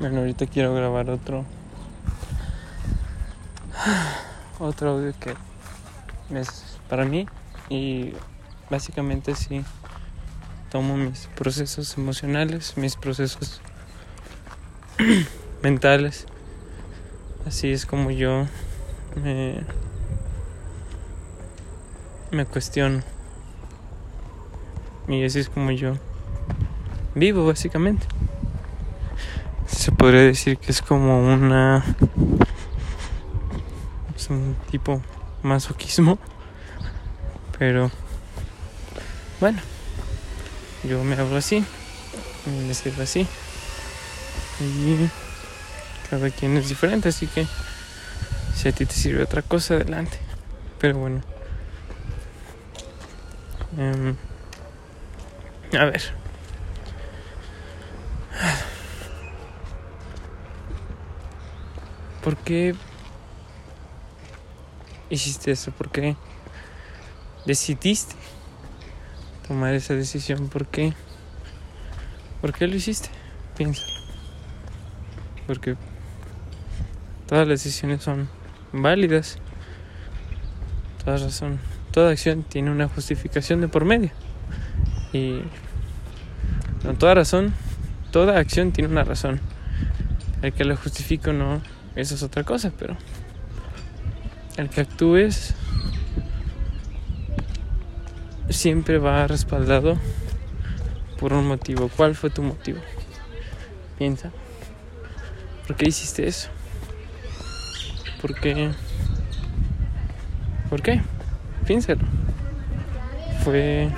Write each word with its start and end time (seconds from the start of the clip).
Bueno, 0.00 0.20
ahorita 0.20 0.46
quiero 0.46 0.72
grabar 0.74 1.10
otro. 1.10 1.44
Otro 4.60 4.90
audio 4.90 5.12
que 5.18 5.34
es 6.38 6.78
para 6.88 7.04
mí. 7.04 7.26
Y 7.68 8.12
básicamente 8.70 9.34
sí 9.34 9.64
tomo 10.70 10.96
mis 10.96 11.26
procesos 11.34 11.98
emocionales, 11.98 12.76
mis 12.76 12.94
procesos 12.94 13.60
mentales. 15.62 16.26
Así 17.44 17.72
es 17.72 17.84
como 17.84 18.12
yo 18.12 18.46
me, 19.20 19.62
me 22.30 22.44
cuestiono. 22.44 23.02
Y 25.08 25.24
así 25.24 25.40
es 25.40 25.48
como 25.48 25.72
yo 25.72 25.94
vivo, 27.16 27.44
básicamente. 27.44 28.06
Se 29.88 29.92
podría 29.92 30.20
decir 30.20 30.58
que 30.58 30.70
es 30.70 30.82
como 30.82 31.18
una. 31.32 31.82
Es 34.14 34.28
un 34.28 34.54
tipo 34.70 35.00
masoquismo. 35.42 36.18
Pero. 37.58 37.90
Bueno. 39.40 39.62
Yo 40.84 41.02
me 41.04 41.16
hablo 41.16 41.38
así. 41.38 41.64
Me 42.44 42.74
sirve 42.74 43.04
así. 43.04 43.26
Y. 44.60 45.08
Cada 46.10 46.28
quien 46.28 46.58
es 46.58 46.68
diferente, 46.68 47.08
así 47.08 47.26
que. 47.26 47.46
Si 48.54 48.68
a 48.68 48.72
ti 48.72 48.84
te 48.84 48.92
sirve 48.92 49.22
otra 49.22 49.40
cosa, 49.40 49.76
adelante. 49.76 50.18
Pero 50.78 50.98
bueno. 50.98 51.22
Um, 53.78 54.16
a 55.78 55.84
ver. 55.86 56.17
¿Por 62.28 62.36
qué 62.36 62.74
hiciste 65.08 65.50
eso? 65.50 65.70
¿Por 65.70 65.88
qué 65.88 66.14
decidiste 67.46 68.16
tomar 69.46 69.72
esa 69.72 69.94
decisión? 69.94 70.50
¿Por 70.50 70.66
qué? 70.66 70.92
¿Por 72.42 72.52
qué 72.52 72.66
lo 72.66 72.76
hiciste? 72.76 73.08
Piénsalo. 73.56 73.94
Porque 75.46 75.76
todas 77.26 77.48
las 77.48 77.64
decisiones 77.64 78.02
son 78.02 78.28
válidas. 78.74 79.38
Toda 81.02 81.16
razón, 81.16 81.58
toda 81.92 82.10
acción 82.10 82.42
tiene 82.42 82.70
una 82.70 82.88
justificación 82.88 83.62
de 83.62 83.68
por 83.68 83.86
medio. 83.86 84.10
Y 85.14 85.40
con 86.82 86.98
toda 86.98 87.14
razón, 87.14 87.54
toda 88.10 88.38
acción 88.38 88.72
tiene 88.72 88.90
una 88.90 89.04
razón. 89.04 89.40
El 90.42 90.52
que 90.52 90.66
lo 90.66 90.76
justifique 90.76 91.30
o 91.30 91.32
no, 91.32 91.62
eso 91.98 92.14
es 92.14 92.22
otra 92.22 92.44
cosa, 92.44 92.72
pero 92.78 92.96
el 94.56 94.70
que 94.70 94.82
actúes 94.82 95.54
siempre 98.50 98.98
va 98.98 99.26
respaldado 99.26 99.98
por 101.18 101.32
un 101.32 101.48
motivo. 101.48 101.90
¿Cuál 101.96 102.14
fue 102.14 102.30
tu 102.30 102.42
motivo? 102.42 102.78
Piensa. 103.98 104.30
¿Por 105.66 105.74
qué 105.74 105.88
hiciste 105.88 106.28
eso? 106.28 106.50
¿Por 108.22 108.38
qué? 108.38 108.70
¿Por 110.70 110.80
qué? 110.82 111.02
Piénsalo. 111.66 112.04
Fue 113.42 113.90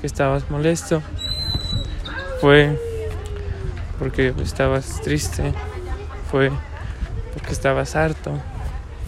que 0.00 0.06
estabas 0.06 0.50
molesto. 0.50 1.02
Fue 2.40 2.78
porque 3.98 4.34
estabas 4.42 5.02
triste. 5.02 5.52
Fue 6.32 6.50
porque 7.34 7.52
estabas 7.52 7.94
harto. 7.94 8.32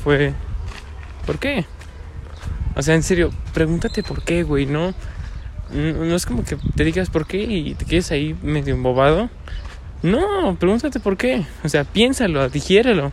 Fue... 0.05 0.35
¿Por 1.25 1.39
qué? 1.39 1.65
O 2.77 2.83
sea, 2.83 2.95
en 2.95 3.03
serio, 3.03 3.31
pregúntate 3.55 4.03
por 4.03 4.23
qué, 4.23 4.43
güey, 4.43 4.67
¿no? 4.67 4.93
No 5.73 6.15
es 6.15 6.27
como 6.27 6.45
que 6.45 6.57
te 6.77 6.85
digas 6.85 7.09
por 7.09 7.27
qué 7.27 7.39
y 7.39 7.75
te 7.75 7.87
quedes 7.87 8.11
ahí 8.11 8.37
medio 8.43 8.75
embobado. 8.75 9.31
No, 10.03 10.55
pregúntate 10.61 11.01
por 11.01 11.17
qué. 11.17 11.47
O 11.65 11.71
sea, 11.71 11.85
piénsalo, 11.85 12.47
digiérelo. 12.51 13.11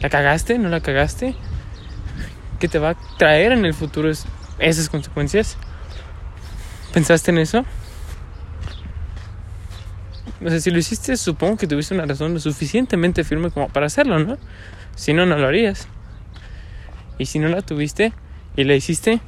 ¿La 0.00 0.08
cagaste? 0.08 0.58
¿No 0.58 0.70
la 0.70 0.80
cagaste? 0.80 1.34
¿Qué 2.58 2.66
te 2.66 2.78
va 2.78 2.90
a 2.90 2.96
traer 3.18 3.52
en 3.52 3.66
el 3.66 3.74
futuro 3.74 4.10
esas 4.58 4.88
consecuencias? 4.88 5.58
¿Pensaste 6.94 7.30
en 7.30 7.38
eso? 7.38 7.66
O 10.44 10.50
sea, 10.50 10.60
si 10.60 10.70
lo 10.70 10.78
hiciste, 10.78 11.16
supongo 11.16 11.56
que 11.56 11.66
tuviste 11.66 11.94
una 11.94 12.04
razón 12.04 12.34
lo 12.34 12.40
suficientemente 12.40 13.22
firme 13.22 13.50
como 13.50 13.68
para 13.68 13.86
hacerlo, 13.86 14.18
¿no? 14.18 14.38
Si 14.96 15.12
no, 15.12 15.24
no 15.24 15.36
lo 15.36 15.46
harías. 15.46 15.86
Y 17.18 17.26
si 17.26 17.38
no 17.38 17.48
la 17.48 17.62
tuviste 17.62 18.12
y 18.56 18.64
la 18.64 18.74
hiciste, 18.74 19.20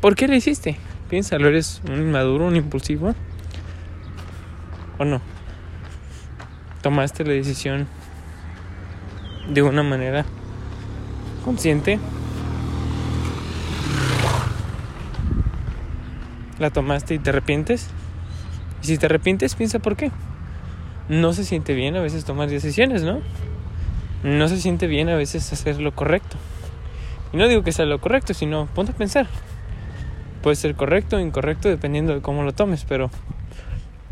¿por 0.00 0.16
qué 0.16 0.28
la 0.28 0.36
hiciste? 0.36 0.78
Piénsalo, 1.10 1.48
¿eres 1.48 1.82
un 1.88 2.00
inmaduro, 2.00 2.46
un 2.46 2.56
impulsivo? 2.56 3.14
¿O 4.98 5.04
no? 5.04 5.20
¿Tomaste 6.80 7.24
la 7.24 7.32
decisión 7.32 7.86
de 9.48 9.62
una 9.62 9.82
manera 9.82 10.24
consciente? 11.44 11.98
¿La 16.58 16.70
tomaste 16.70 17.14
y 17.14 17.18
te 17.18 17.28
arrepientes? 17.28 17.88
Y 18.82 18.86
si 18.86 18.96
te 18.96 19.04
arrepientes, 19.04 19.54
piensa 19.54 19.78
por 19.78 19.96
qué 19.96 20.10
no 21.08 21.32
se 21.32 21.44
siente 21.44 21.74
bien 21.74 21.96
a 21.96 22.00
veces 22.00 22.24
tomar 22.24 22.48
decisiones, 22.48 23.02
¿no? 23.02 23.20
No 24.22 24.48
se 24.48 24.58
siente 24.60 24.86
bien 24.86 25.08
a 25.08 25.16
veces 25.16 25.52
hacer 25.52 25.80
lo 25.80 25.94
correcto. 25.94 26.36
Y 27.32 27.36
no 27.36 27.48
digo 27.48 27.62
que 27.62 27.72
sea 27.72 27.86
lo 27.86 28.00
correcto, 28.00 28.34
sino 28.34 28.66
ponte 28.66 28.92
a 28.92 28.94
pensar. 28.94 29.26
Puede 30.42 30.56
ser 30.56 30.74
correcto 30.74 31.16
o 31.16 31.20
incorrecto 31.20 31.68
dependiendo 31.68 32.14
de 32.14 32.20
cómo 32.20 32.42
lo 32.42 32.52
tomes, 32.52 32.84
pero 32.84 33.10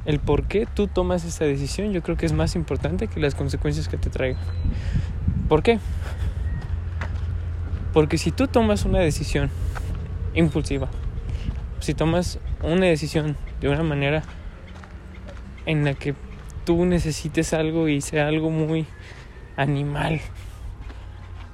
el 0.05 0.19
por 0.21 0.45
qué 0.45 0.67
tú 0.67 0.87
tomas 0.87 1.25
esa 1.25 1.45
decisión 1.45 1.93
yo 1.93 2.03
creo 2.03 2.17
que 2.17 2.27
es 2.27 2.33
más 2.33 2.57
importante 2.57 3.09
que 3.09 3.21
las 3.21 3.35
consecuencias 3.35 3.89
que 3.89 3.97
te 3.97 4.11
traiga. 4.11 4.39
¿Por 5.49 5.63
qué? 5.63 5.79
Porque 7.93 8.19
si 8.19 8.31
tú 8.31 8.49
tomas 8.49 8.85
una 8.85 8.99
decisión 8.99 9.51
impulsiva, 10.35 10.89
si 11.81 11.95
tomas 11.95 12.39
una 12.63 12.87
decisión 12.87 13.37
de 13.61 13.69
una 13.69 13.83
manera 13.83 14.23
en 15.67 15.85
la 15.85 15.95
que 15.95 16.15
tú 16.65 16.85
necesites 16.85 17.55
algo 17.55 17.89
y 17.89 18.01
sea 18.01 18.29
algo 18.29 18.51
muy 18.51 18.87
animal. 19.57 20.21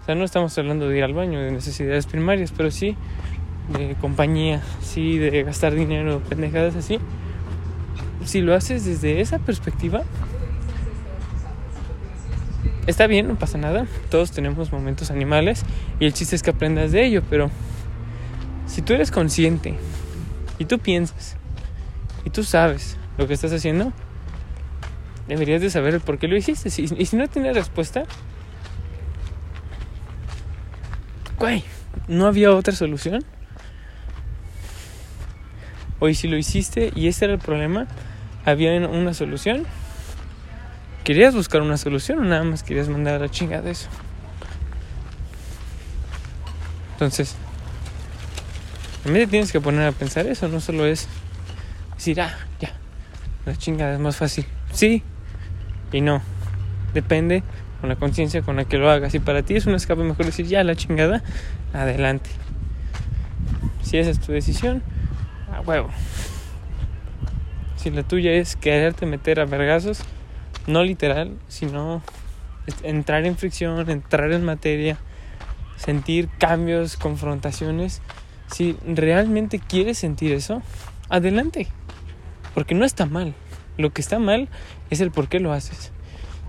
O 0.03 0.05
sea, 0.05 0.15
no 0.15 0.25
estamos 0.25 0.57
hablando 0.59 0.89
de 0.89 0.99
ir 0.99 1.05
al 1.05 1.15
baño, 1.15 1.41
de 1.41 1.51
necesidades 1.51 2.07
primarias, 2.07 2.53
pero 2.57 2.71
sí 2.71 2.97
de 3.69 3.95
compañía, 4.01 4.63
sí 4.81 5.19
de 5.19 5.43
gastar 5.45 5.75
dinero, 5.75 6.21
pendejadas 6.29 6.77
así. 6.77 6.99
Si 8.25 8.41
lo 8.41 8.55
haces 8.55 8.85
desde 8.85 9.21
esa 9.21 9.39
perspectiva, 9.39 10.03
está 12.87 13.07
bien, 13.07 13.29
no 13.29 13.37
pasa 13.37 13.59
nada. 13.59 13.87
Todos 14.11 14.33
tenemos 14.33 14.73
momentos 14.73 15.11
animales 15.11 15.65
y 15.99 16.07
el 16.07 16.13
chiste 16.13 16.37
es 16.37 16.43
que 16.43 16.51
aprendas 16.51 16.93
de 16.93 17.05
ello, 17.05 17.23
pero 17.29 17.51
si 18.67 18.83
tú 18.83 18.93
eres 18.93 19.11
consciente 19.11 19.75
y 20.59 20.65
tú 20.65 20.79
piensas 20.79 21.37
y 22.25 22.31
tú 22.31 22.45
sabes 22.45 22.97
lo 23.19 23.27
que 23.27 23.35
estás 23.35 23.53
haciendo, 23.53 23.93
deberías 25.35 25.61
de 25.61 25.71
saber 25.71 25.95
el 25.95 26.01
por 26.01 26.19
qué 26.19 26.29
lo 26.29 26.37
hiciste. 26.37 26.69
y 26.69 27.07
si 27.07 27.17
no 27.17 27.29
tienes 27.29 27.55
respuesta, 27.55 28.05
güey, 31.39 31.65
¿no 32.09 32.27
había 32.27 32.53
otra 32.53 32.75
solución? 32.75 33.25
O 35.99 36.09
si 36.13 36.29
lo 36.29 36.37
hiciste 36.37 36.93
y 36.95 37.09
ese 37.09 37.27
era 37.27 37.35
el 37.35 37.41
problema, 37.41 37.87
¿había 38.45 38.73
una 38.89 39.15
solución? 39.15 39.67
¿Querías 41.05 41.35
buscar 41.35 41.63
una 41.63 41.77
solución 41.77 42.19
o 42.21 42.25
nada 42.25 42.43
más 42.43 42.63
querías 42.63 42.89
mandar 42.89 43.15
a 43.15 43.19
la 43.19 43.29
chingada 43.29 43.71
eso? 43.71 43.89
Entonces, 46.93 47.37
en 49.05 49.13
vez 49.13 49.23
de 49.23 49.27
tienes 49.29 49.53
que 49.53 49.61
poner 49.61 49.87
a 49.87 49.93
pensar 49.93 50.27
eso, 50.27 50.49
no 50.49 50.61
solo 50.61 50.87
es 50.87 51.09
decir, 51.97 52.21
ah, 52.21 52.35
ya, 52.61 52.73
la 53.47 53.57
chingada 53.57 53.95
es 53.95 54.01
más 54.01 54.17
fácil. 54.17 54.47
Sí, 54.73 55.03
y 55.93 56.01
no. 56.01 56.23
Depende 56.95 57.43
con 57.81 57.89
la 57.89 57.97
conciencia 57.97 58.43
con 58.43 58.57
la 58.57 58.65
que 58.65 58.79
lo 58.79 58.91
hagas. 58.91 59.13
Si 59.13 59.19
para 59.19 59.43
ti 59.43 59.57
es 59.57 59.67
un 59.67 59.75
escape, 59.75 60.03
mejor 60.03 60.27
decir 60.27 60.47
ya 60.47 60.63
la 60.65 60.77
chingada, 60.77 61.23
adelante. 61.73 62.31
Si 63.83 63.99
esa 63.99 64.11
es 64.11 64.21
tu 64.21 64.33
decisión, 64.33 64.83
a 65.53 65.61
huevo. 65.61 65.89
Si 67.77 67.91
la 67.91 68.03
tuya 68.03 68.33
es 68.33 68.57
quererte 68.57 69.07
meter 69.07 69.41
a 69.41 69.47
vergazos, 69.47 70.03
no 70.67 70.85
literal, 70.85 71.39
sino 71.49 72.03
entrar 72.83 73.25
en 73.25 73.37
fricción, 73.37 73.89
entrar 73.89 74.33
en 74.33 74.45
materia, 74.45 74.99
sentir 75.77 76.29
cambios, 76.39 76.97
confrontaciones. 76.97 78.03
Si 78.49 78.77
realmente 78.85 79.59
quieres 79.59 79.99
sentir 79.99 80.33
eso, 80.33 80.63
adelante. 81.09 81.69
Porque 82.55 82.75
no 82.75 82.85
está 82.85 83.07
mal. 83.07 83.35
Lo 83.81 83.93
que 83.95 84.03
está 84.03 84.19
mal 84.19 84.49
es 84.91 85.01
el 85.01 85.11
por 85.11 85.29
qué 85.29 85.41
lo 85.41 85.53
haces. 85.53 85.91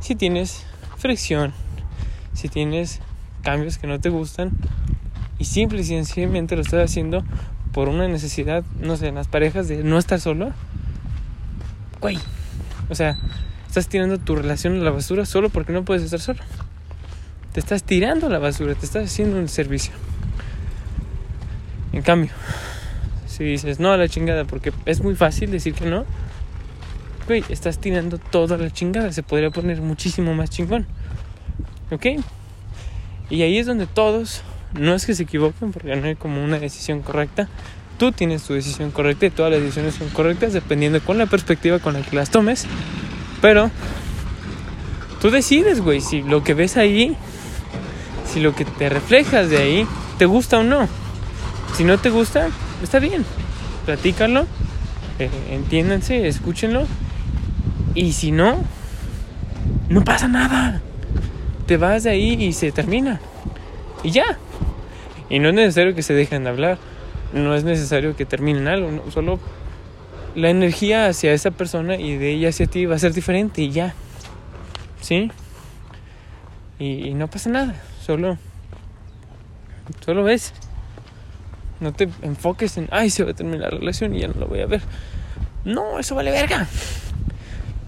Si 0.01 0.15
tienes 0.15 0.65
fricción, 0.97 1.53
si 2.33 2.49
tienes 2.49 2.99
cambios 3.41 3.77
que 3.77 3.87
no 3.87 3.99
te 4.01 4.09
gustan 4.09 4.51
y 5.39 5.45
simple 5.45 5.79
y 5.79 5.85
sencillamente 5.85 6.55
lo 6.55 6.61
estás 6.61 6.83
haciendo 6.83 7.23
por 7.71 7.87
una 7.87 8.07
necesidad, 8.09 8.65
no 8.81 8.97
sé, 8.97 9.07
en 9.07 9.15
las 9.15 9.29
parejas 9.29 9.69
de 9.69 9.81
no 9.81 9.97
estar 9.97 10.19
solo, 10.19 10.51
güey, 12.01 12.19
o 12.89 12.95
sea, 12.95 13.17
estás 13.65 13.87
tirando 13.87 14.17
tu 14.17 14.35
relación 14.35 14.75
a 14.75 14.83
la 14.83 14.91
basura 14.91 15.25
solo 15.25 15.47
porque 15.47 15.71
no 15.71 15.85
puedes 15.85 16.03
estar 16.03 16.19
solo. 16.19 16.39
Te 17.53 17.61
estás 17.61 17.83
tirando 17.83 18.27
a 18.27 18.29
la 18.29 18.39
basura, 18.39 18.75
te 18.75 18.85
estás 18.85 19.05
haciendo 19.05 19.37
un 19.37 19.47
servicio. 19.47 19.93
En 21.93 22.01
cambio, 22.01 22.31
si 23.25 23.45
dices 23.45 23.79
no 23.79 23.93
a 23.93 23.97
la 23.97 24.09
chingada 24.09 24.43
porque 24.43 24.73
es 24.85 25.01
muy 25.01 25.15
fácil 25.15 25.49
decir 25.51 25.73
que 25.73 25.85
no, 25.85 26.05
güey, 27.27 27.43
estás 27.49 27.79
tirando 27.79 28.17
toda 28.17 28.57
la 28.57 28.71
chingada, 28.71 29.11
se 29.11 29.23
podría 29.23 29.49
poner 29.49 29.81
muchísimo 29.81 30.33
más 30.33 30.49
chingón. 30.49 30.85
¿Ok? 31.91 32.05
Y 33.29 33.41
ahí 33.43 33.57
es 33.57 33.65
donde 33.65 33.87
todos, 33.87 34.41
no 34.73 34.93
es 34.93 35.05
que 35.05 35.15
se 35.15 35.23
equivoquen 35.23 35.71
porque 35.71 35.95
no 35.95 36.07
hay 36.07 36.15
como 36.15 36.43
una 36.43 36.59
decisión 36.59 37.01
correcta, 37.01 37.47
tú 37.97 38.11
tienes 38.11 38.43
tu 38.43 38.53
decisión 38.53 38.91
correcta 38.91 39.27
y 39.27 39.29
todas 39.29 39.51
las 39.51 39.61
decisiones 39.61 39.95
son 39.95 40.09
correctas 40.09 40.53
dependiendo 40.53 40.99
con 41.01 41.17
la 41.17 41.27
perspectiva 41.27 41.79
con 41.79 41.93
la 41.93 42.01
que 42.01 42.15
las 42.15 42.29
tomes, 42.29 42.65
pero 43.41 43.71
tú 45.21 45.29
decides, 45.29 45.81
güey, 45.81 46.01
si 46.01 46.23
lo 46.23 46.43
que 46.43 46.53
ves 46.53 46.77
ahí, 46.77 47.15
si 48.25 48.39
lo 48.39 48.55
que 48.55 48.65
te 48.65 48.89
reflejas 48.89 49.49
de 49.49 49.57
ahí, 49.57 49.87
te 50.17 50.25
gusta 50.25 50.59
o 50.59 50.63
no. 50.63 50.87
Si 51.75 51.83
no 51.83 51.97
te 51.97 52.09
gusta, 52.09 52.49
está 52.83 52.99
bien, 52.99 53.25
platícalo, 53.85 54.45
eh, 55.19 55.29
entiéndanse, 55.51 56.27
escúchenlo, 56.27 56.87
y 57.95 58.13
si 58.13 58.31
no, 58.31 58.63
no 59.89 60.03
pasa 60.03 60.27
nada 60.27 60.81
te 61.71 61.77
vas 61.77 62.03
de 62.03 62.09
ahí 62.09 62.33
y 62.33 62.51
se 62.51 62.73
termina. 62.73 63.21
Y 64.03 64.11
ya. 64.11 64.37
Y 65.29 65.39
no 65.39 65.47
es 65.47 65.55
necesario 65.55 65.95
que 65.95 66.03
se 66.03 66.13
dejen 66.13 66.43
de 66.43 66.49
hablar. 66.49 66.77
No 67.31 67.55
es 67.55 67.63
necesario 67.63 68.13
que 68.17 68.25
terminen 68.25 68.67
algo. 68.67 69.09
solo 69.09 69.39
la 70.35 70.49
energía 70.49 71.07
hacia 71.07 71.31
esa 71.31 71.51
persona 71.51 71.95
y 71.95 72.17
de 72.17 72.31
ella 72.31 72.49
hacia 72.49 72.67
ti 72.67 72.85
va 72.85 72.95
a 72.95 72.99
ser 72.99 73.13
diferente 73.13 73.61
y 73.61 73.71
ya. 73.71 73.93
¿Sí? 74.99 75.31
Y, 76.77 77.13
no 77.13 77.29
pasa 77.29 77.49
nada. 77.49 77.75
Solo. 78.05 78.37
Solo 80.03 80.23
ves. 80.23 80.53
No 81.79 81.93
te 81.93 82.09
enfoques 82.21 82.75
en, 82.75 82.89
ay, 82.91 83.09
se 83.09 83.23
va 83.23 83.31
a 83.31 83.33
terminar 83.33 83.71
la 83.71 83.79
relación 83.79 84.13
y 84.13 84.19
ya 84.19 84.27
no 84.27 84.33
lo 84.41 84.47
voy 84.47 84.59
a 84.59 84.65
ver. 84.65 84.81
No, 85.63 85.99
eso 85.99 86.15
vale 86.15 86.31
verga. 86.31 86.67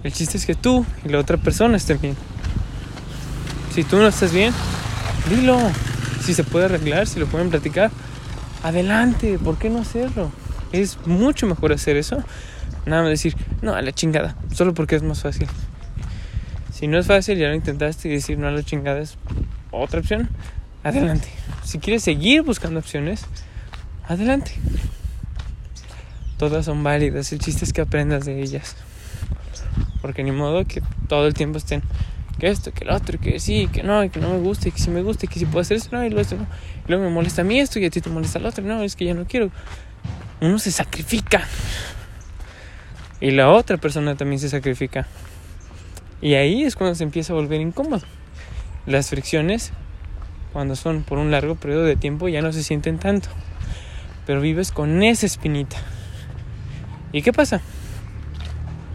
El 0.04 0.12
chiste 0.12 0.38
es 0.38 0.46
que 0.46 0.56
tú 0.56 0.86
y 1.06 1.10
la 1.10 1.20
otra 1.20 1.38
persona 1.38 1.78
estén 1.78 2.00
bien. 2.02 2.16
Si 3.74 3.84
tú 3.84 3.98
no 3.98 4.08
estás 4.08 4.34
bien, 4.34 4.54
dilo. 5.30 5.58
Si 6.22 6.34
se 6.34 6.44
puede 6.44 6.66
arreglar, 6.66 7.08
si 7.08 7.20
lo 7.20 7.28
pueden 7.28 7.50
platicar, 7.50 7.92
adelante. 8.64 9.40
¿Por 9.40 9.58
qué 9.58 9.70
no 9.70 9.80
hacerlo? 9.80 10.32
Es 10.72 10.98
mucho 11.06 11.48
mejor 11.48 11.74
hacer 11.74 11.96
eso. 11.98 12.24
Nada 12.86 13.02
más 13.02 13.12
decir, 13.12 13.36
no, 13.62 13.74
a 13.74 13.82
la 13.82 13.92
chingada. 13.92 14.36
Solo 14.54 14.74
porque 14.74 14.96
es 14.96 15.04
más 15.04 15.22
fácil. 15.22 15.48
Si 16.74 16.88
no 16.88 16.98
es 16.98 17.08
fácil, 17.08 17.38
ya 17.38 17.48
lo 17.48 17.56
intentaste 17.56 18.10
y 18.10 18.12
decir 18.12 18.38
no 18.38 18.48
a 18.48 18.52
la 18.52 18.64
chingada 18.64 19.00
es 19.00 19.18
otra 19.72 20.02
opción. 20.02 20.30
Adelante. 20.84 21.30
Si 21.64 21.80
quieres 21.80 22.04
seguir 22.04 22.42
buscando 22.42 22.80
opciones, 22.80 23.26
adelante. 24.06 24.52
Todas 26.38 26.66
son 26.66 26.84
válidas. 26.84 27.32
El 27.32 27.40
chiste 27.40 27.64
es 27.64 27.72
que 27.72 27.82
aprendas 27.82 28.26
de 28.26 28.42
ellas. 28.42 28.76
Porque 30.04 30.24
ni 30.24 30.32
modo 30.32 30.66
que 30.66 30.84
todo 31.08 31.26
el 31.26 31.34
tiempo 31.34 31.58
estén 31.58 31.82
que 32.40 32.50
esto, 32.50 32.74
que 32.74 32.84
el 32.84 32.90
otro, 32.90 33.20
que 33.20 33.40
sí, 33.40 33.70
que 33.72 33.84
no, 33.84 34.10
que 34.12 34.20
no 34.20 34.30
me 34.30 34.40
gusta, 34.40 34.70
que 34.70 34.78
si 34.78 34.90
me 34.90 35.02
gusta, 35.02 35.28
que 35.28 35.40
si 35.40 35.46
puedo 35.46 35.62
hacer 35.62 35.78
esto, 35.78 35.96
no, 35.96 36.04
y 36.06 36.10
lo 36.10 36.22
otro 36.22 36.38
no. 36.38 36.44
Y 36.44 36.90
luego 36.90 37.04
me 37.06 37.10
molesta 37.10 37.42
a 37.42 37.46
mí 37.46 37.58
esto 37.58 37.80
y 37.80 37.86
a 37.86 37.90
ti 37.90 38.02
te 38.02 38.10
molesta 38.10 38.38
el 38.38 38.46
otro, 38.46 38.64
no, 38.66 38.84
es 38.84 38.98
que 38.98 39.06
ya 39.06 39.14
no 39.14 39.26
quiero. 39.26 39.50
Uno 40.42 40.60
se 40.60 40.72
sacrifica. 40.72 41.48
Y 43.22 43.32
la 43.32 43.50
otra 43.50 43.78
persona 43.78 44.16
también 44.16 44.40
se 44.40 44.50
sacrifica. 44.50 45.08
Y 46.22 46.34
ahí 46.34 46.64
es 46.64 46.76
cuando 46.76 46.96
se 46.96 47.06
empieza 47.06 47.32
a 47.32 47.38
volver 47.38 47.62
incómodo. 47.62 48.04
Las 48.86 49.10
fricciones, 49.10 49.72
cuando 50.52 50.76
son 50.76 51.04
por 51.04 51.20
un 51.20 51.32
largo 51.32 51.56
periodo 51.56 51.84
de 51.84 51.96
tiempo, 51.96 52.28
ya 52.28 52.42
no 52.42 52.52
se 52.52 52.64
sienten 52.64 53.00
tanto. 53.00 53.30
Pero 54.26 54.42
vives 54.42 54.72
con 54.72 55.02
esa 55.04 55.26
espinita. 55.26 55.78
¿Y 57.14 57.22
qué 57.22 57.32
pasa? 57.32 57.62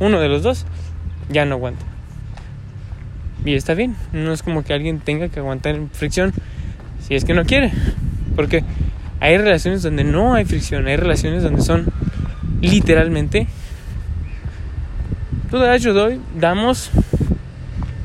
Uno 0.00 0.20
de 0.20 0.28
los 0.28 0.42
dos 0.42 0.66
ya 1.28 1.44
no 1.44 1.56
aguanta. 1.56 1.84
Y 3.44 3.54
está 3.54 3.74
bien, 3.74 3.96
no 4.12 4.32
es 4.32 4.42
como 4.42 4.64
que 4.64 4.74
alguien 4.74 5.00
tenga 5.00 5.28
que 5.28 5.40
aguantar 5.40 5.78
fricción 5.92 6.32
si 7.06 7.14
es 7.14 7.24
que 7.24 7.34
no 7.34 7.44
quiere. 7.44 7.72
Porque 8.36 8.64
hay 9.20 9.38
relaciones 9.38 9.82
donde 9.82 10.04
no 10.04 10.34
hay 10.34 10.44
fricción, 10.44 10.86
hay 10.86 10.96
relaciones 10.96 11.42
donde 11.42 11.62
son 11.62 11.86
literalmente 12.60 13.46
tú 15.50 15.58
das, 15.58 15.82
yo 15.82 15.92
doy, 15.94 16.20
damos 16.38 16.90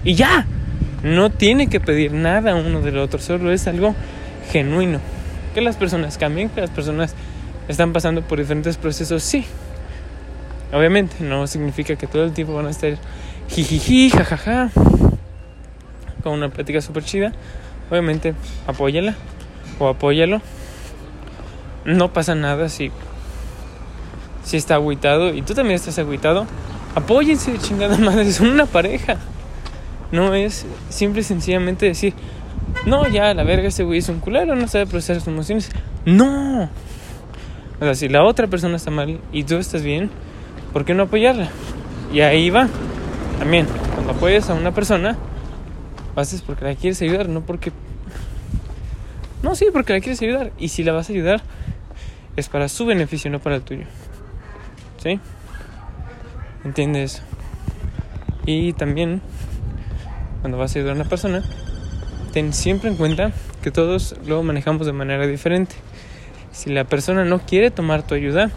y 0.04 0.16
ya. 0.16 0.46
No 1.04 1.30
tiene 1.30 1.68
que 1.68 1.81
pedir 1.81 2.14
nada 2.14 2.56
uno 2.56 2.81
del 2.81 2.98
otro, 2.98 3.20
solo 3.20 3.52
es 3.52 3.68
algo 3.68 3.94
genuino. 4.52 5.00
Que 5.54 5.62
las 5.62 5.75
personas 5.75 6.18
cambien, 6.18 6.50
que 6.50 6.62
las 6.62 6.70
personas 6.70 7.14
están 7.68 7.92
pasando 7.92 8.22
por 8.22 8.40
diferentes 8.40 8.78
procesos, 8.78 9.22
sí. 9.22 9.46
Obviamente, 10.74 11.18
no 11.24 11.46
significa 11.46 11.96
que 11.96 12.08
todo 12.08 12.24
el 12.24 12.34
tiempo 12.34 12.54
van 12.56 12.66
a 12.66 12.72
estar 12.72 12.98
jijiji, 13.50 14.10
jajaja 14.10 14.72
con 16.24 16.34
una 16.34 16.50
plática 16.50 16.81
súper 16.81 17.04
chida, 17.04 17.31
obviamente 17.92 18.34
apóyala 18.66 19.14
o 19.78 19.88
apóyalo. 19.88 20.42
No 21.86 22.12
pasa 22.14 22.34
nada 22.34 22.70
si, 22.70 22.92
si 24.44 24.58
está 24.58 24.75
agüitado 24.75 25.34
y 25.34 25.44
tú 25.44 25.54
también 25.54 25.75
estás 25.75 26.00
agüitado. 26.00 26.48
Apóyense, 26.96 27.58
chingada 27.60 27.98
madre, 27.98 28.31
son 28.31 28.48
una 28.48 28.66
pareja. 28.66 29.18
No 30.12 30.34
es 30.34 30.66
simple 30.90 31.22
y 31.22 31.24
sencillamente 31.24 31.86
decir, 31.86 32.14
no, 32.86 33.08
ya, 33.08 33.34
la 33.34 33.44
verga, 33.44 33.68
ese 33.68 33.84
güey 33.84 34.00
es 34.00 34.10
un 34.10 34.20
culero, 34.20 34.56
no 34.56 34.68
sabe 34.68 34.88
procesar 34.88 35.18
sus 35.18 35.28
emociones. 35.28 35.70
No. 36.06 36.70
O 37.80 37.84
sea, 37.84 37.96
si 37.96 38.10
la 38.10 38.24
otra 38.24 38.48
persona 38.48 38.78
está 38.78 38.92
mal 38.92 39.20
y 39.31 39.44
tú 39.44 39.56
estás 39.56 39.84
bien, 39.84 40.10
¿por 40.74 40.84
qué 40.84 40.94
no 40.94 41.04
apoyarla? 41.04 41.50
Y 42.12 42.22
ahí 42.22 42.50
va. 42.50 42.68
También, 43.40 43.68
cuando 43.94 44.14
apoyas 44.14 44.50
a 44.50 44.56
una 44.56 44.74
persona, 44.74 45.18
haces 46.15 46.42
porque 46.42 46.65
la 46.65 46.75
quieres 46.75 47.01
ayudar, 47.01 47.30
no 47.30 47.42
porque... 47.42 47.72
No, 49.42 49.56
sí, 49.56 49.68
porque 49.72 49.94
la 49.94 50.00
quieres 50.00 50.22
ayudar. 50.22 50.51
Y 50.58 50.70
si 50.70 50.84
la 50.84 50.94
vas 50.94 51.10
a 51.10 51.13
ayudar, 51.13 51.42
es 52.36 52.50
para 52.50 52.68
su 52.68 52.86
beneficio, 52.86 53.30
no 53.30 53.39
para 53.39 53.56
el 53.56 53.62
tuyo. 53.62 53.86
¿Sí? 54.98 55.20
¿Entiendes? 56.63 57.22
Y 58.46 58.74
también, 58.74 59.22
cuando 60.42 60.58
vas 60.58 60.75
a 60.75 60.80
ayudar 60.80 60.96
a 60.96 61.01
una 61.01 61.10
persona, 61.10 61.44
ten 62.32 62.53
siempre 62.53 62.89
en 62.89 62.96
cuenta 62.96 63.32
que 63.62 63.72
todos 63.72 64.15
lo 64.25 64.42
manejamos 64.44 64.86
de 64.86 64.94
manera 64.94 65.27
diferente. 65.27 65.75
Si 66.51 66.70
la 66.70 66.84
persona 66.86 67.25
no 67.25 67.39
quiere 67.39 67.72
tomar 67.72 68.03
tu 68.03 68.15
ayuda, 68.15 68.50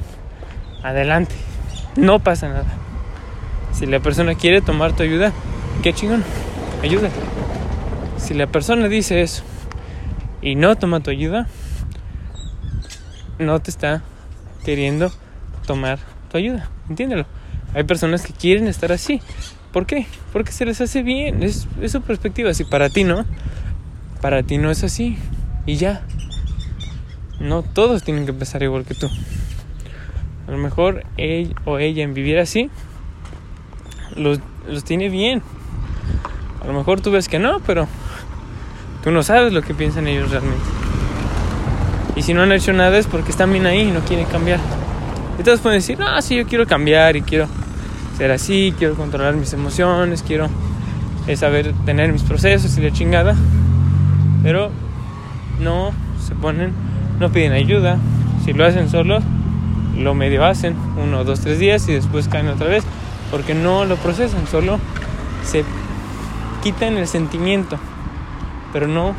adelante. 0.83 1.35
No 1.97 2.19
pasa 2.19 2.49
nada. 2.49 2.67
Si 3.73 3.87
la 3.87 4.01
persona 4.01 4.35
quiere 4.35 4.61
tomar 4.61 4.95
tu 4.95 5.03
ayuda, 5.03 5.33
qué 5.83 5.93
chingón, 5.93 6.25
ayúdate. 6.83 7.15
Si 8.19 8.35
la 8.35 8.47
persona 8.47 8.89
dice 8.89 9.23
eso 9.23 9.43
y 10.43 10.55
no 10.55 10.77
toma 10.77 11.01
tu 11.01 11.11
ayuda, 11.11 11.47
no 13.39 13.61
te 13.61 13.71
está 13.71 14.03
queriendo 14.65 15.13
tomar 15.67 15.99
tu 16.31 16.39
ayuda. 16.39 16.71
Entiéndelo. 16.89 17.27
Hay 17.75 17.85
personas 17.85 18.23
que 18.23 18.33
quieren 18.33 18.69
estar 18.69 18.93
así. 18.93 19.21
¿Por 19.73 19.87
qué? 19.87 20.07
Porque 20.33 20.53
se 20.53 20.65
les 20.65 20.81
hace 20.81 21.03
bien. 21.03 21.43
Es, 21.43 21.67
su 21.89 22.01
perspectiva. 22.01 22.55
Si 22.55 22.65
para 22.65 22.89
ti 22.89 23.05
no, 23.05 23.25
para 24.21 24.43
ti 24.43 24.59
no 24.59 24.71
es 24.71 24.85
así. 24.85 25.19
Y 25.67 25.77
ya. 25.77 26.03
No 27.41 27.63
todos 27.63 28.03
tienen 28.03 28.25
que 28.25 28.31
empezar 28.31 28.63
igual 28.63 28.85
que 28.85 28.95
tú. 28.95 29.11
A 30.47 30.51
lo 30.51 30.59
mejor 30.59 31.05
él 31.17 31.55
o 31.65 31.79
ella 31.79 32.05
en 32.05 32.15
vivir 32.15 32.39
así 32.39 32.71
los, 34.15 34.41
los 34.69 34.85
tiene 34.85 35.09
bien. 35.09 35.43
A 36.63 36.67
lo 36.67 36.73
mejor 36.73 37.01
tú 37.01 37.11
ves 37.11 37.29
que 37.29 37.39
no, 37.39 37.61
pero 37.61 37.89
Tú 39.07 39.13
no 39.13 39.23
sabes 39.23 39.53
lo 39.53 39.63
que 39.63 39.73
piensan 39.73 40.09
ellos 40.09 40.33
realmente. 40.33 40.65
Y 42.17 42.23
si 42.23 42.35
no 42.35 42.43
han 42.43 42.51
hecho 42.51 42.73
nada 42.73 42.99
es 42.99 43.07
porque 43.07 43.31
están 43.31 43.53
bien 43.53 43.65
ahí 43.65 43.83
y 43.83 43.93
no 43.93 44.01
quieren 44.01 44.27
cambiar. 44.27 44.59
Y 45.39 45.45
todos 45.45 45.61
pueden 45.61 45.79
decir, 45.79 45.97
no, 45.97 46.21
sí, 46.23 46.35
yo 46.35 46.45
quiero 46.45 46.67
cambiar 46.67 47.15
y 47.15 47.23
quiero 47.23 47.47
ser 48.19 48.33
así, 48.33 48.75
quiero 48.77 48.97
controlar 48.97 49.37
mis 49.37 49.53
emociones, 49.53 50.25
quiero 50.25 50.49
eh, 51.29 51.37
saber 51.37 51.73
tener 51.85 52.13
mis 52.13 52.25
procesos 52.25 52.77
y 52.79 52.81
la 52.81 52.91
chingada. 52.91 53.37
Pero 54.43 54.73
no 55.61 55.93
se 56.27 56.35
ponen, 56.35 56.73
no 57.21 57.31
piden 57.31 57.53
ayuda. 57.53 57.99
Si 58.45 58.55
lo 58.55 58.65
hacen 58.65 58.91
solos, 58.91 59.23
lo 59.97 60.15
medio 60.15 60.45
hacen, 60.45 60.77
uno, 60.97 61.25
dos, 61.25 61.41
tres 61.41 61.59
días 61.59 61.89
y 61.89 61.93
después 61.93 62.29
caen 62.29 62.49
otra 62.49 62.69
vez. 62.69 62.85
porque 63.31 63.55
no 63.55 63.85
lo 63.85 63.97
procesan, 63.97 64.47
solo 64.47 64.79
se 65.45 65.65
quitan 66.63 66.97
el 66.97 67.09
sentimiento, 67.09 67.77
pero 68.73 68.87
no 68.87 69.15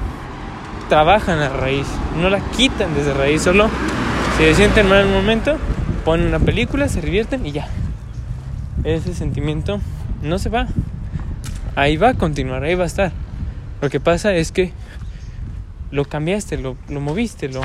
trabajan 0.88 1.40
la 1.40 1.50
raíz, 1.50 1.88
no 2.22 2.30
la 2.30 2.40
quitan 2.52 2.94
desde 2.94 3.14
raíz, 3.14 3.42
solo 3.42 3.70
se 4.38 4.56
sienten 4.56 4.88
mal 4.88 5.02
en 5.02 5.08
un 5.08 5.14
momento, 5.14 5.58
ponen 6.06 6.28
una 6.28 6.40
película, 6.40 6.88
se 6.88 7.02
revierten 7.02 7.46
y 7.46 7.52
ya. 7.52 7.68
Ese 8.84 9.14
sentimiento 9.14 9.82
no 10.22 10.40
se 10.40 10.50
va. 10.50 10.68
Ahí 11.76 11.98
va 11.98 12.10
a 12.10 12.14
continuar, 12.14 12.64
ahí 12.64 12.76
va 12.76 12.84
a 12.84 12.88
estar. 12.88 13.12
Lo 13.82 13.90
que 13.90 14.00
pasa 14.00 14.34
es 14.34 14.52
que 14.52 14.72
lo 15.92 16.06
cambiaste, 16.06 16.58
lo, 16.58 16.78
lo 16.88 17.02
moviste, 17.02 17.50
lo 17.50 17.62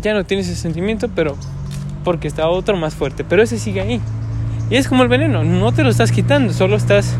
ya 0.00 0.14
no 0.14 0.24
tienes 0.24 0.48
ese 0.48 0.60
sentimiento, 0.60 1.08
pero 1.08 1.36
porque 2.02 2.28
está 2.28 2.48
otro 2.48 2.76
más 2.76 2.94
fuerte, 2.94 3.24
pero 3.24 3.42
ese 3.42 3.58
sigue 3.58 3.80
ahí. 3.80 4.00
Y 4.70 4.76
es 4.76 4.88
como 4.88 5.02
el 5.02 5.08
veneno, 5.08 5.44
no 5.44 5.72
te 5.72 5.84
lo 5.84 5.90
estás 5.90 6.12
quitando, 6.12 6.52
solo 6.52 6.76
estás 6.76 7.16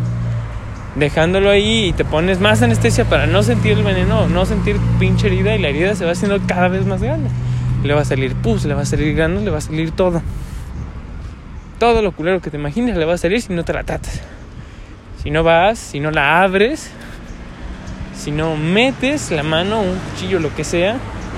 dejándolo 0.94 1.50
ahí 1.50 1.86
y 1.86 1.92
te 1.92 2.04
pones 2.04 2.40
más 2.40 2.62
anestesia 2.62 3.04
para 3.04 3.26
no 3.26 3.42
sentir 3.42 3.72
el 3.72 3.82
veneno, 3.82 4.28
no 4.28 4.44
sentir 4.46 4.76
pinche 4.98 5.26
herida 5.26 5.54
y 5.54 5.58
la 5.58 5.68
herida 5.68 5.94
se 5.94 6.04
va 6.04 6.12
haciendo 6.12 6.40
cada 6.46 6.68
vez 6.68 6.86
más 6.86 7.02
grande. 7.02 7.30
Le 7.84 7.94
va 7.94 8.02
a 8.02 8.04
salir 8.04 8.34
pus, 8.34 8.64
le 8.64 8.74
va 8.74 8.82
a 8.82 8.86
salir 8.86 9.14
grano, 9.14 9.40
le 9.40 9.50
va 9.50 9.58
a 9.58 9.62
salir 9.62 9.90
todo. 9.90 10.22
Todo 11.78 12.00
lo 12.00 12.12
culero 12.12 12.40
que 12.40 12.50
te 12.50 12.56
imagines 12.56 12.96
le 12.96 13.04
va 13.04 13.14
a 13.14 13.18
salir 13.18 13.42
si 13.42 13.52
no 13.52 13.64
te 13.64 13.72
la 13.72 13.82
tratas. 13.82 14.20
Si 15.22 15.30
no 15.30 15.42
vas, 15.42 15.78
si 15.78 16.00
no 16.00 16.10
la 16.10 16.42
abres, 16.42 16.90
si 18.16 18.30
no 18.30 18.56
metes 18.56 19.30
la 19.30 19.42
mano, 19.42 19.80
un 19.80 19.98
cuchillo, 20.10 20.38
lo 20.38 20.54
que 20.54 20.64
sea, 20.64 20.96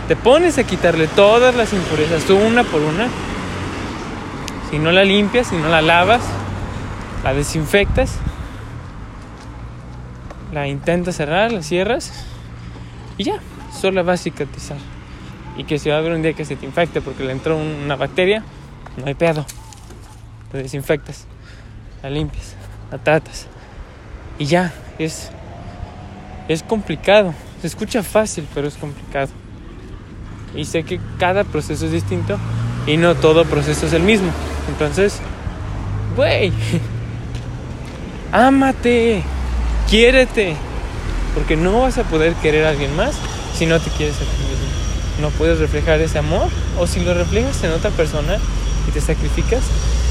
te 0.09 0.17
pones 0.17 0.59
a 0.59 0.65
quitarle 0.65 1.07
todas 1.07 1.55
las 1.55 1.73
impurezas 1.73 2.29
una 2.29 2.63
por 2.65 2.83
una. 2.83 3.09
Si 4.75 4.81
no 4.81 4.91
la 4.91 5.05
limpias, 5.05 5.47
si 5.47 5.55
no 5.55 5.69
la 5.69 5.81
lavas, 5.81 6.21
la 7.23 7.33
desinfectas, 7.33 8.17
la 10.53 10.67
intentas 10.67 11.15
cerrar, 11.15 11.53
la 11.53 11.63
cierras 11.63 12.13
y 13.17 13.23
ya, 13.23 13.35
solo 13.73 14.05
va 14.05 14.15
a 14.15 14.17
cicatrizar. 14.17 14.79
Y 15.57 15.63
que 15.63 15.79
si 15.79 15.91
va 15.91 15.95
a 15.95 15.99
haber 16.01 16.11
un 16.11 16.23
día 16.23 16.33
que 16.33 16.45
se 16.45 16.57
te 16.57 16.67
infecte 16.67 17.01
porque 17.01 17.23
le 17.23 17.31
entró 17.31 17.57
una 17.57 17.95
bacteria, 17.95 18.43
no 18.97 19.07
hay 19.07 19.15
pedo. 19.15 19.47
La 20.53 20.59
desinfectas, 20.59 21.29
la 22.03 22.11
limpias, 22.11 22.57
la 22.91 22.99
tratas. 22.99 23.47
Y 24.41 24.47
ya, 24.47 24.75
es, 24.99 25.31
es 26.49 26.65
complicado. 26.65 27.33
Se 27.61 27.69
escucha 27.69 28.03
fácil, 28.03 28.45
pero 28.53 28.67
es 28.67 28.75
complicado 28.75 29.29
y 30.57 30.65
sé 30.65 30.83
que 30.83 30.99
cada 31.21 31.45
proceso 31.45 31.87
es 31.87 31.93
distinto 31.93 32.39
y 32.89 32.97
no 32.97 33.15
todo 33.15 33.45
proceso 33.45 33.87
es 33.87 33.93
el 33.93 34.03
mismo. 34.03 34.33
Entonces, 34.69 35.21
güey, 36.17 36.53
ámate, 38.33 39.23
quiérete, 39.89 40.57
porque 41.35 41.57
no 41.57 41.81
vas 41.81 41.99
a 41.99 42.05
poder 42.05 42.35
querer 42.35 42.65
a 42.67 42.71
alguien 42.71 42.95
más 42.97 43.15
si 43.57 43.67
no 43.67 43.79
te 43.81 43.91
quieres 43.91 44.17
a 44.17 44.21
ti 44.21 44.25
mismo. 44.25 44.65
No 45.21 45.31
puedes 45.31 45.59
reflejar 45.59 46.01
ese 46.01 46.19
amor 46.19 46.49
o 46.79 46.87
si 46.87 47.01
lo 47.01 47.15
reflejas 47.15 47.63
en 47.63 47.73
otra 47.73 47.91
persona 47.91 48.39
y 48.89 48.91
te 48.91 49.01
sacrificas, 49.01 49.63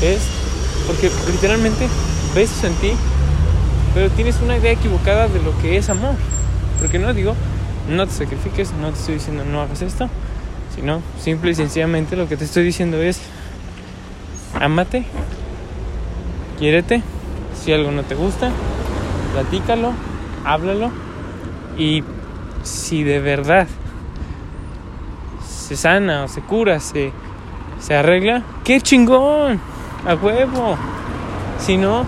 es 0.02 0.22
porque 0.88 1.12
literalmente 1.32 1.88
ves 2.36 2.52
eso 2.52 2.68
en 2.68 2.76
ti, 2.76 2.92
pero 3.94 4.10
tienes 4.12 4.40
una 4.42 4.58
idea 4.58 4.72
equivocada 4.72 5.28
de 5.28 5.42
lo 5.42 5.58
que 5.60 5.78
es 5.78 5.90
amor. 5.90 6.16
Porque 6.80 7.00
no 7.00 7.14
digo, 7.14 7.36
no 7.90 8.08
te 8.08 8.14
sacrifiques, 8.14 8.72
no 8.74 8.90
te 8.90 9.00
estoy 9.00 9.16
diciendo 9.16 9.44
no 9.46 9.62
hagas 9.62 9.82
esto, 9.82 10.10
sino 10.76 11.02
simple 11.22 11.52
y 11.52 11.56
sencillamente 11.56 12.16
lo 12.16 12.28
que 12.28 12.38
te 12.38 12.46
estoy 12.46 12.64
diciendo 12.64 13.02
es, 13.02 13.20
ámate, 14.64 15.04
quiérete, 16.58 17.04
si 17.54 17.74
algo 17.74 17.92
no 17.92 18.04
te 18.04 18.16
gusta, 18.16 18.50
platícalo, 19.34 19.92
háblalo 20.46 20.90
y 21.78 22.02
si 22.64 23.04
de 23.04 23.20
verdad 23.20 23.68
se 25.46 25.76
sana 25.76 26.24
o 26.24 26.28
se 26.30 26.40
cura, 26.42 26.80
se, 26.80 27.12
se 27.82 27.94
arregla, 27.94 28.44
¡qué 28.64 28.80
chingón! 28.80 29.60
A 30.08 30.16
huevo. 30.16 30.78
Si 31.60 31.78
no, 31.78 32.06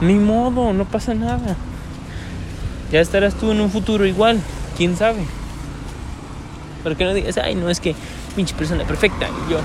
ni 0.00 0.14
modo, 0.14 0.72
no 0.72 0.84
pasa 0.86 1.14
nada. 1.14 1.56
Ya 2.90 3.00
estarás 3.00 3.34
tú 3.34 3.52
en 3.52 3.60
un 3.60 3.70
futuro 3.70 4.06
igual, 4.06 4.40
quién 4.78 4.96
sabe. 4.96 5.24
Pero 6.82 6.96
que 6.96 7.04
no 7.04 7.12
digas, 7.12 7.36
ay, 7.36 7.54
no 7.54 7.68
es 7.68 7.80
que 7.80 7.94
pinche 8.34 8.54
persona 8.54 8.84
perfecta 8.84 9.26
y 9.26 9.52
yo, 9.52 9.58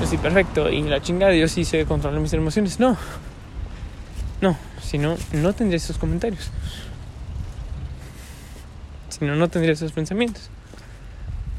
yo 0.00 0.06
soy 0.06 0.18
perfecto 0.18 0.70
y 0.70 0.82
la 0.82 1.00
chingada, 1.00 1.34
yo 1.34 1.48
sí 1.48 1.64
sé 1.64 1.84
controlar 1.84 2.20
mis 2.20 2.32
emociones. 2.32 2.78
No, 2.78 2.96
no, 4.40 4.56
si 4.82 4.98
no, 4.98 5.16
no 5.32 5.52
tendría 5.52 5.76
esos 5.76 5.98
comentarios. 5.98 6.50
Si 9.08 9.24
no, 9.24 9.34
no 9.34 9.48
tendría 9.48 9.72
esos 9.72 9.92
pensamientos. 9.92 10.50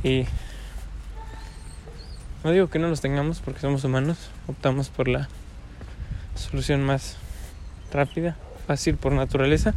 Y 0.04 0.26
no 2.44 2.52
digo 2.52 2.70
que 2.70 2.80
no 2.80 2.88
los 2.88 3.02
tengamos 3.02 3.42
porque 3.42 3.60
somos 3.60 3.84
humanos, 3.84 4.30
optamos 4.48 4.90
por 4.90 5.10
la 5.10 5.28
solución 6.36 6.84
más 6.84 7.18
rápida, 7.92 8.38
fácil 8.66 8.96
por 8.96 9.12
naturaleza, 9.12 9.74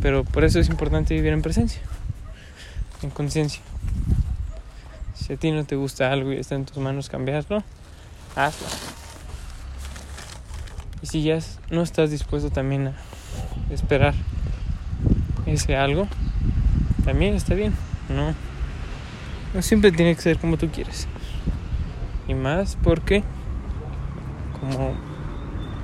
pero 0.00 0.24
por 0.24 0.44
eso 0.44 0.58
es 0.58 0.68
importante 0.68 1.14
vivir 1.14 1.34
en 1.34 1.42
presencia, 1.42 1.82
en 3.02 3.10
conciencia. 3.10 3.60
Si 5.14 5.34
a 5.34 5.36
ti 5.36 5.50
no 5.50 5.64
te 5.64 5.76
gusta 5.76 6.10
algo 6.10 6.32
y 6.32 6.38
está 6.38 6.54
en 6.54 6.64
tus 6.64 6.78
manos 6.78 7.10
cambiarlo, 7.10 7.62
hazlo. 8.36 8.66
Y 11.02 11.06
si 11.06 11.22
ya 11.22 11.38
no 11.70 11.82
estás 11.82 12.10
dispuesto 12.10 12.50
también 12.50 12.88
a 12.88 12.94
esperar 13.70 14.14
ese 15.46 15.76
algo, 15.76 16.06
también 17.04 17.34
está 17.34 17.54
bien. 17.54 17.74
No, 18.08 18.34
no 19.54 19.62
siempre 19.62 19.90
tiene 19.90 20.14
que 20.14 20.22
ser 20.22 20.38
como 20.38 20.56
tú 20.56 20.68
quieres. 20.68 21.08
Y 22.28 22.34
más 22.34 22.78
porque 22.82 23.24
como 24.60 24.94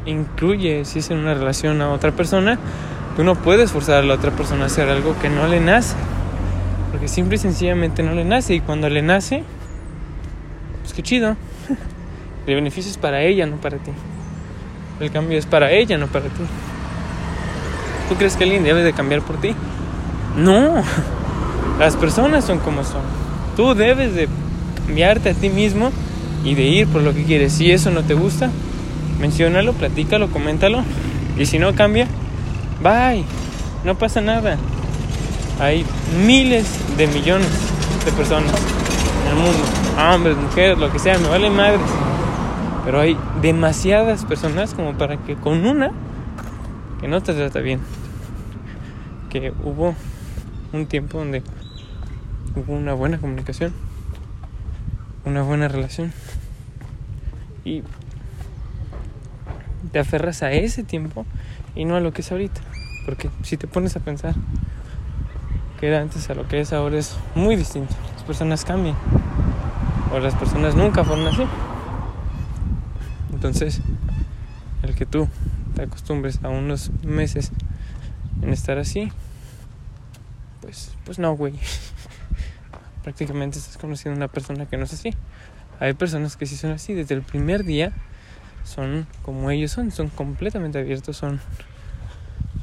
incluye 0.07 0.85
si 0.85 1.01
es 1.01 1.11
en 1.11 1.19
una 1.19 1.35
relación 1.35 1.83
a 1.83 1.91
otra 1.91 2.13
persona, 2.13 2.59
tú 3.17 3.25
no 3.25 3.35
puedes 3.35 3.73
forzar 3.73 4.03
a 4.03 4.07
la 4.07 4.15
otra 4.15 4.31
persona 4.31 4.65
a 4.65 4.67
hacer 4.67 4.89
algo 4.89 5.19
que 5.19 5.29
no 5.29 5.49
le 5.49 5.61
nace. 5.61 5.97
Porque 6.93 7.09
simple 7.09 7.37
y 7.37 7.39
sencillamente 7.39 8.03
no 8.03 8.13
le 8.13 8.25
nace. 8.25 8.55
Y 8.55 8.61
cuando 8.61 8.89
le 8.89 9.03
nace, 9.03 9.43
pues 10.83 10.95
qué 10.95 11.03
chido. 11.03 11.37
El 12.49 12.55
beneficio 12.55 12.91
es 12.91 12.97
para 12.97 13.21
ella, 13.21 13.45
no 13.45 13.57
para 13.57 13.77
ti. 13.77 13.91
El 15.01 15.11
cambio 15.11 15.39
es 15.39 15.45
para 15.45 15.71
ella, 15.71 15.99
no 15.99 16.07
para 16.07 16.25
ti. 16.25 16.43
¿Tú 18.09 18.15
crees 18.15 18.37
que 18.37 18.45
alguien 18.45 18.65
debe 18.65 18.83
de 18.83 18.95
cambiar 18.95 19.21
por 19.21 19.39
ti? 19.39 19.55
No. 20.35 20.83
Las 21.79 21.95
personas 21.97 22.47
son 22.47 22.59
como 22.59 22.85
son. 22.85 23.03
Tú 23.55 23.75
debes 23.75 24.15
de 24.15 24.31
cambiarte 24.87 25.29
a 25.29 25.35
ti 25.35 25.51
mismo 25.51 25.91
y 26.43 26.55
de 26.55 26.63
ir 26.63 26.89
por 26.89 27.03
lo 27.03 27.13
que 27.13 27.25
quieres. 27.25 27.53
Si 27.53 27.71
eso 27.71 27.91
no 27.91 28.03
te 28.03 28.15
gusta, 28.15 28.51
menciónalo, 29.21 29.75
platícalo, 29.75 30.31
coméntalo. 30.31 30.85
Y 31.37 31.45
si 31.45 31.59
no 31.59 31.75
cambia, 31.75 32.07
bye. 32.83 33.25
No 33.85 33.99
pasa 33.99 34.23
nada. 34.23 34.57
Hay 35.61 35.85
miles 36.25 36.67
de 36.97 37.09
millones 37.09 37.51
de 38.07 38.13
personas 38.13 38.55
en 39.27 39.33
el 39.33 39.35
mundo, 39.35 39.59
hombres, 39.99 40.37
mujeres, 40.39 40.79
lo 40.79 40.91
que 40.91 40.99
sea, 40.99 41.19
me 41.19 41.29
vale 41.29 41.51
madre. 41.51 41.79
Pero 42.89 43.01
hay 43.01 43.19
demasiadas 43.43 44.25
personas 44.25 44.73
como 44.73 44.97
para 44.97 45.19
que 45.19 45.37
con 45.37 45.67
una 45.67 45.91
que 47.03 47.07
no 47.07 47.23
te 47.23 47.35
trata 47.35 47.61
bien, 47.61 47.81
que 49.29 49.53
hubo 49.63 49.95
un 50.73 50.87
tiempo 50.87 51.19
donde 51.19 51.43
hubo 52.57 52.73
una 52.73 52.95
buena 52.95 53.19
comunicación, 53.19 53.75
una 55.27 55.43
buena 55.43 55.69
relación 55.69 56.15
y 57.63 57.83
te 59.93 59.99
aferras 59.99 60.43
a 60.43 60.53
ese 60.53 60.83
tiempo 60.83 61.27
y 61.75 61.85
no 61.85 61.95
a 61.95 62.01
lo 62.01 62.15
que 62.15 62.23
es 62.23 62.33
ahorita. 62.33 62.63
Porque 63.05 63.29
si 63.43 63.59
te 63.59 63.67
pones 63.67 63.97
a 63.97 64.01
pensar, 64.01 64.35
que 65.79 65.89
era 65.89 66.01
antes 66.01 66.31
a 66.31 66.35
lo 66.35 66.49
que 66.49 66.61
es 66.61 66.73
ahora 66.73 66.97
es 66.97 67.19
muy 67.35 67.55
distinto. 67.55 67.95
Las 68.15 68.23
personas 68.23 68.65
cambian. 68.65 68.97
O 70.11 70.19
las 70.21 70.35
personas 70.37 70.75
nunca 70.75 71.05
fueron 71.05 71.27
así. 71.27 71.45
Entonces, 73.39 73.81
el 74.83 74.97
que 74.97 75.07
tú 75.07 75.29
te 75.77 75.83
acostumbres 75.83 76.41
a 76.43 76.49
unos 76.49 76.91
meses 77.05 77.53
en 78.43 78.53
estar 78.53 78.79
así, 78.79 79.13
pues, 80.61 80.91
pues 81.05 81.21
no, 81.21 81.37
güey. 81.37 81.55
Prácticamente 83.05 83.61
estás 83.61 83.77
conociendo 83.77 84.17
a 84.17 84.25
una 84.25 84.27
persona 84.27 84.67
que 84.67 84.77
no 84.77 84.83
es 84.83 84.93
así. 84.93 85.15
Hay 85.79 85.93
personas 85.93 86.37
que 86.37 86.47
sí 86.47 86.57
son 86.57 86.73
así. 86.73 86.95
Desde 86.95 87.15
el 87.15 87.23
primer 87.23 87.63
día 87.63 87.93
son 88.65 89.07
como 89.23 89.53
ellos 89.53 89.71
son. 89.71 89.93
Son 89.93 90.09
completamente 90.09 90.81
abiertos, 90.81 91.17
son, 91.17 91.41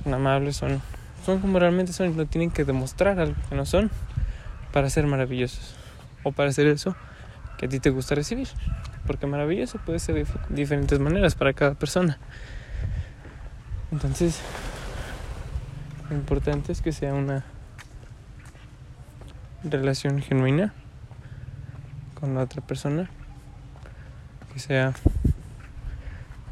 amables, 0.06 0.58
son 0.58 0.82
son 1.26 1.40
como 1.40 1.58
realmente 1.58 1.94
son 1.94 2.10
y 2.10 2.16
no 2.16 2.26
tienen 2.26 2.52
que 2.52 2.66
demostrar 2.66 3.18
algo 3.18 3.38
que 3.48 3.56
no 3.56 3.66
son 3.66 3.90
para 4.74 4.90
ser 4.90 5.08
maravillosos 5.08 5.74
o 6.24 6.34
para 6.34 6.50
hacer 6.50 6.68
eso 6.68 6.98
que 7.58 7.68
a 7.68 7.70
ti 7.70 7.80
te 7.80 7.92
gusta 7.92 8.14
recibir. 8.14 8.50
Porque 9.06 9.28
maravilloso 9.28 9.78
puede 9.86 10.00
ser 10.00 10.16
de 10.16 10.26
diferentes 10.50 11.00
maneras 11.00 11.36
para 11.36 11.54
cada 11.54 11.76
persona. 11.76 12.18
Entonces, 13.92 14.42
lo 16.10 16.16
importante 16.16 16.72
es 16.72 16.82
que 16.82 16.92
sea 16.92 17.14
una 17.14 17.44
relación 19.64 20.22
genuina 20.22 20.74
con 22.20 22.36
la 22.36 22.42
otra 22.42 22.62
persona, 22.62 23.10
que 24.54 24.60
sea 24.60 24.94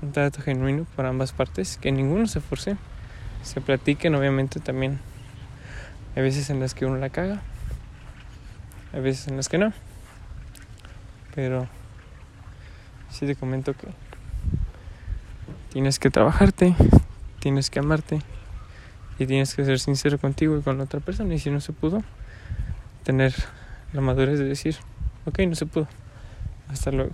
un 0.01 0.11
trato 0.11 0.41
genuino 0.41 0.85
para 0.95 1.09
ambas 1.09 1.31
partes, 1.31 1.77
que 1.77 1.91
ninguno 1.91 2.27
se 2.27 2.41
force, 2.41 2.77
se 3.43 3.61
platiquen 3.61 4.15
obviamente 4.15 4.59
también. 4.59 4.99
Hay 6.15 6.23
veces 6.23 6.49
en 6.49 6.59
las 6.59 6.73
que 6.73 6.85
uno 6.85 6.97
la 6.97 7.09
caga, 7.09 7.41
hay 8.93 9.01
veces 9.01 9.27
en 9.27 9.37
las 9.37 9.49
que 9.49 9.57
no, 9.57 9.73
pero 11.33 11.67
sí 13.13 13.27
te 13.27 13.35
comento 13.35 13.73
que 13.73 13.87
tienes 15.71 15.99
que 15.99 16.09
trabajarte, 16.09 16.75
tienes 17.39 17.69
que 17.69 17.79
amarte 17.79 18.21
y 19.19 19.27
tienes 19.27 19.53
que 19.53 19.63
ser 19.63 19.79
sincero 19.79 20.17
contigo 20.17 20.57
y 20.57 20.61
con 20.61 20.77
la 20.79 20.85
otra 20.85 20.99
persona 20.99 21.33
y 21.35 21.39
si 21.39 21.51
no 21.51 21.61
se 21.61 21.73
pudo, 21.73 22.03
tener 23.03 23.33
la 23.93 24.01
madurez 24.01 24.39
de 24.39 24.45
decir, 24.45 24.77
ok, 25.25 25.39
no 25.47 25.55
se 25.55 25.67
pudo, 25.67 25.87
hasta 26.69 26.91
luego. 26.91 27.11